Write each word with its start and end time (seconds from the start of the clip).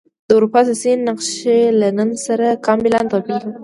د 0.27 0.29
اروپا 0.37 0.61
سیاسي 0.67 0.91
نقشې 1.07 1.59
له 1.79 1.87
نن 1.97 2.09
سره 2.25 2.47
کاملا 2.65 3.01
توپیر 3.11 3.39
درلود. 3.41 3.59